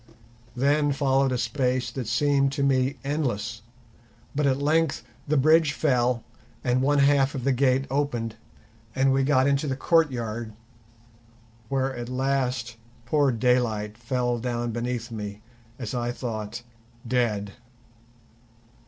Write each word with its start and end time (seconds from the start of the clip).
Then 0.55 0.93
followed 0.93 1.31
a 1.31 1.37
space 1.37 1.91
that 1.91 2.07
seemed 2.07 2.51
to 2.53 2.63
me 2.63 2.95
endless, 3.03 3.61
but 4.33 4.47
at 4.47 4.57
length 4.57 5.03
the 5.27 5.37
bridge 5.37 5.73
fell 5.73 6.23
and 6.63 6.81
one 6.81 6.97
half 6.97 7.35
of 7.35 7.43
the 7.43 7.51
gate 7.51 7.85
opened 7.91 8.35
and 8.95 9.13
we 9.13 9.21
got 9.23 9.45
into 9.45 9.67
the 9.67 9.75
courtyard, 9.75 10.53
where 11.69 11.95
at 11.95 12.09
last 12.09 12.77
poor 13.05 13.31
Daylight 13.31 13.95
fell 13.95 14.39
down 14.39 14.71
beneath 14.71 15.11
me, 15.11 15.43
as 15.77 15.93
I 15.93 16.11
thought, 16.11 16.63
dead. 17.07 17.53